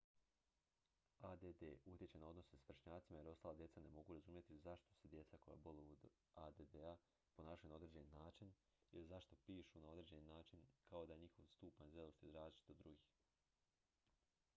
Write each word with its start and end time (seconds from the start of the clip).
add 1.31 1.43
utječe 1.83 2.17
na 2.21 2.29
odnose 2.29 2.57
s 2.57 2.69
vršnjacima 2.69 3.19
jer 3.19 3.27
ostala 3.31 3.55
djeca 3.55 3.79
ne 3.83 3.89
mogu 3.89 4.13
razumjeti 4.13 4.57
zašto 4.57 4.93
se 4.95 5.07
djeca 5.07 5.37
koja 5.37 5.55
boluju 5.57 5.97
od 6.03 6.11
add-a 6.35 6.97
ponašaju 7.35 7.69
na 7.69 7.75
određeni 7.75 8.09
način 8.09 8.51
ili 8.91 9.07
zašto 9.07 9.35
pišu 9.45 9.79
na 9.79 9.89
određeni 9.89 10.25
način 10.27 10.65
kao 10.89 11.01
ni 11.01 11.07
da 11.07 11.13
je 11.13 11.19
njihov 11.19 11.45
stupanj 11.45 11.89
zrelosti 11.91 12.31
različit 12.31 12.69
od 12.69 12.77
drugih 12.77 13.11